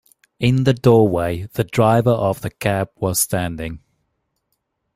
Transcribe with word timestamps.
In 0.39 0.63
the 0.63 0.73
doorway 0.73 1.43
the 1.53 1.63
driver 1.63 2.09
of 2.09 2.41
the 2.41 2.49
cab 2.49 2.89
was 2.95 3.19
standing. 3.19 3.83